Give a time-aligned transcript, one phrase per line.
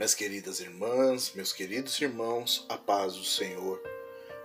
[0.00, 3.78] Minhas queridas irmãs, meus queridos irmãos, a paz do Senhor.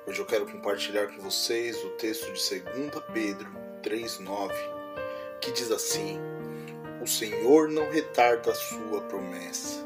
[0.06, 3.50] Hoje eu quero compartilhar com vocês o texto de 2 Pedro
[3.82, 4.52] 3,9,
[5.40, 6.20] que diz assim:
[7.02, 9.82] O Senhor não retarda a sua promessa,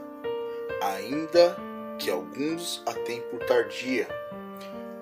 [0.81, 1.55] ainda
[1.99, 4.07] que alguns a tenham por tardia,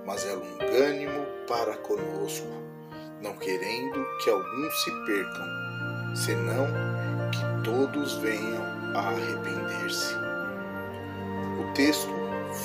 [0.05, 2.45] mas é longânimo para conosco,
[3.21, 5.47] não querendo que alguns se percam,
[6.13, 6.67] senão
[7.31, 8.63] que todos venham
[8.93, 10.26] a arrepender-se
[11.77, 12.09] texto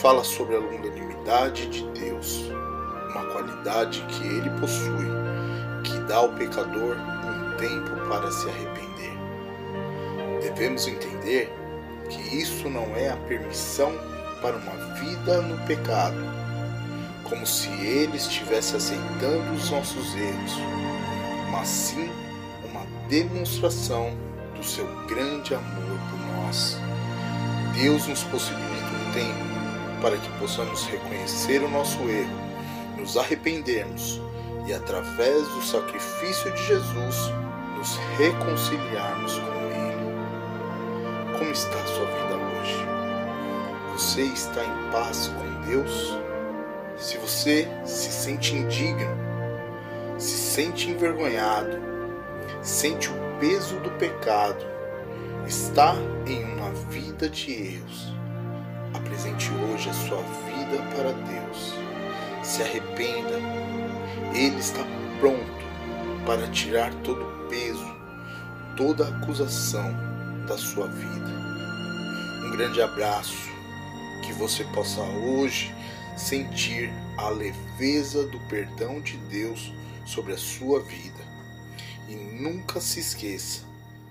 [0.00, 2.50] fala sobre a longanimidade de Deus,
[3.10, 5.06] uma qualidade que ele possui,
[5.84, 9.12] que dá ao pecador um tempo para se arrepender.
[10.40, 11.52] Devemos entender
[12.08, 13.92] que isso não é a permissão
[14.40, 16.16] para uma vida no pecado,
[17.24, 20.52] como se ele estivesse aceitando os nossos erros,
[21.50, 22.10] mas sim
[22.64, 24.16] uma demonstração
[24.56, 26.78] do seu grande amor por nós.
[27.74, 29.52] Deus nos possibilita tempo
[30.00, 32.40] para que possamos reconhecer o nosso erro,
[32.98, 34.20] nos arrependermos
[34.66, 37.32] e, através do sacrifício de Jesus,
[37.76, 41.38] nos reconciliarmos com Ele.
[41.38, 42.86] Como está a sua vida hoje?
[43.92, 46.18] Você está em paz com Deus?
[46.96, 49.16] Se você se sente indigno,
[50.18, 51.80] se sente envergonhado,
[52.60, 54.64] sente o peso do pecado,
[55.46, 55.94] está
[56.26, 58.12] em uma vida de erros
[58.94, 61.74] Apresente hoje a sua vida para Deus.
[62.42, 63.38] Se arrependa.
[64.34, 64.82] Ele está
[65.20, 65.62] pronto
[66.24, 67.96] para tirar todo o peso,
[68.76, 69.94] toda a acusação
[70.46, 71.30] da sua vida.
[72.46, 73.50] Um grande abraço.
[74.24, 75.74] Que você possa hoje
[76.16, 79.72] sentir a leveza do perdão de Deus
[80.06, 81.22] sobre a sua vida.
[82.08, 83.62] E nunca se esqueça,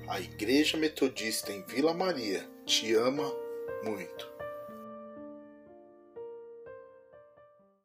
[0.08, 3.32] a Igreja Metodista em Vila Maria te ama
[3.84, 4.31] muito.